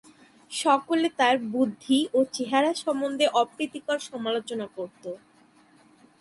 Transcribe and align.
সকলে 0.51 1.07
তার 1.19 1.35
বুদ্ধি 1.53 1.99
ও 2.13 2.19
চেহারা 2.33 2.71
সম্বন্ধে 2.83 3.25
অপ্রীতিকর 3.41 3.97
সমালোচনা 4.09 4.67
করতো। 4.77 5.09